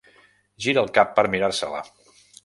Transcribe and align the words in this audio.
Gira 0.65 0.81
el 0.85 0.89
cap 0.95 1.11
per 1.19 1.25
mirar-se-la. 1.35 1.83